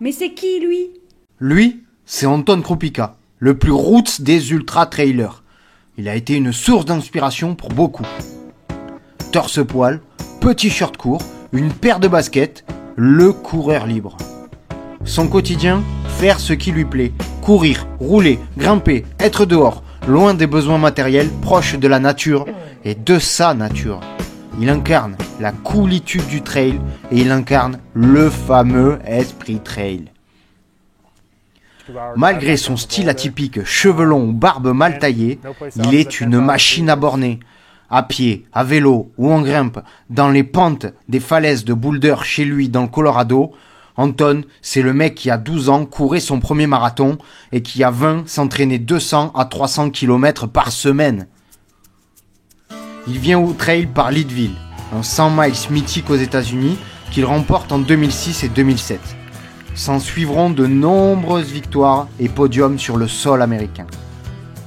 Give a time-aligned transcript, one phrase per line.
[0.00, 0.90] Mais c'est qui, lui?
[1.38, 5.42] Lui, c'est Anton Krupica, le plus roots des ultra-trailers.
[5.98, 8.06] Il a été une source d'inspiration pour beaucoup.
[9.32, 10.00] Torse poil,
[10.40, 11.22] petit short court,
[11.52, 12.64] une paire de baskets,
[12.96, 14.16] le coureur libre.
[15.04, 15.82] Son quotidien,
[16.18, 17.12] faire ce qui lui plaît,
[17.42, 22.46] courir, rouler, grimper, être dehors, loin des besoins matériels, proche de la nature
[22.84, 24.00] et de sa nature.
[24.60, 26.80] Il incarne la coolitude du trail
[27.10, 30.04] et il incarne le fameux esprit trail.
[32.14, 35.40] Malgré son style atypique, cheveux longs ou barbe mal taillée,
[35.76, 37.40] il est une machine à borner.
[37.88, 42.44] À pied, à vélo ou en grimpe, dans les pentes des falaises de Boulder chez
[42.44, 43.52] lui dans le Colorado,
[43.96, 47.18] Anton, c'est le mec qui a 12 ans courait son premier marathon
[47.50, 51.26] et qui a 20 s'entraînait 200 à 300 km par semaine.
[53.08, 54.54] Il vient au trail par Leadville,
[54.92, 56.78] un 100 miles mythique aux États-Unis
[57.10, 59.00] qu'il remporte en 2006 et 2007.
[59.74, 63.86] S'en suivront de nombreuses victoires et podiums sur le sol américain.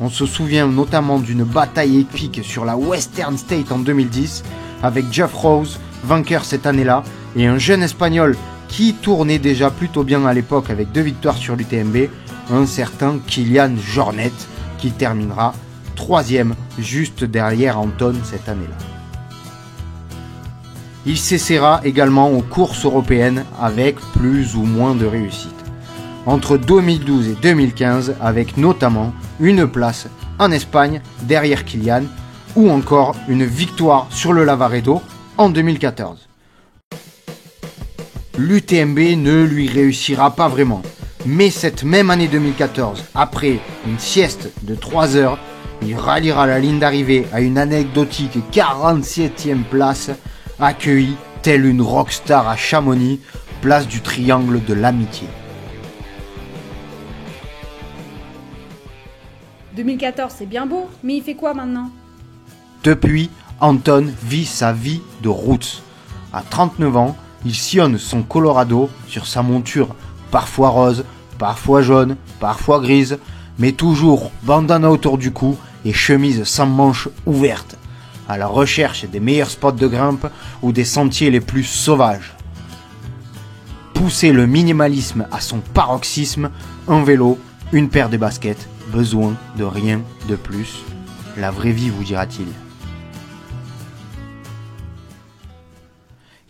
[0.00, 4.42] On se souvient notamment d'une bataille épique sur la Western State en 2010
[4.82, 7.04] avec Jeff Rose, vainqueur cette année-là,
[7.36, 8.36] et un jeune espagnol
[8.68, 12.08] qui tournait déjà plutôt bien à l'époque avec deux victoires sur l'UTMB,
[12.50, 14.32] un certain Kylian Jornet,
[14.78, 15.54] qui terminera
[15.94, 18.91] troisième juste derrière Anton cette année-là.
[21.04, 25.50] Il s'essaiera également aux courses européennes avec plus ou moins de réussite.
[26.26, 30.06] Entre 2012 et 2015 avec notamment une place
[30.38, 32.04] en Espagne derrière Kylian
[32.54, 35.02] ou encore une victoire sur le Lavaredo
[35.38, 36.28] en 2014.
[38.38, 40.82] L'UTMB ne lui réussira pas vraiment.
[41.26, 45.38] Mais cette même année 2014, après une sieste de 3 heures,
[45.82, 50.10] il ralliera la ligne d'arrivée à une anecdotique 47e place,
[50.62, 53.20] accueilli tel une rockstar à Chamonix,
[53.60, 55.26] place du triangle de l'amitié.
[59.76, 61.90] 2014, c'est bien beau, mais il fait quoi maintenant?
[62.84, 63.30] Depuis,
[63.60, 65.82] Anton vit sa vie de route.
[66.32, 69.94] À 39 ans, il sillonne son Colorado sur sa monture,
[70.30, 71.04] parfois rose,
[71.38, 73.18] parfois jaune, parfois grise,
[73.58, 77.76] mais toujours bandana autour du cou et chemise sans manches ouvertes,
[78.28, 80.26] à la recherche des meilleurs spots de grimpe
[80.62, 82.34] ou des sentiers les plus sauvages.
[83.94, 86.50] Pousser le minimalisme à son paroxysme,
[86.88, 87.38] un vélo,
[87.72, 90.82] une paire de baskets, besoin de rien de plus.
[91.36, 92.46] La vraie vie, vous dira-t-il.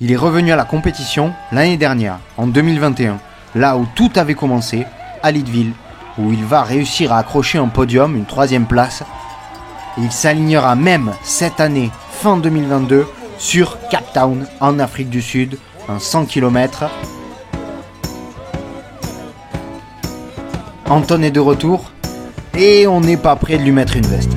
[0.00, 3.20] Il est revenu à la compétition l'année dernière, en 2021,
[3.54, 4.84] là où tout avait commencé,
[5.22, 5.72] à Leadville,
[6.18, 9.04] où il va réussir à accrocher un podium, une troisième place.
[9.98, 13.06] Il s'alignera même cette année, fin 2022,
[13.38, 15.58] sur Cape Town, en Afrique du Sud,
[15.88, 16.84] un 100 km.
[20.88, 21.90] Anton est de retour
[22.56, 24.32] et on n'est pas prêt de lui mettre une veste.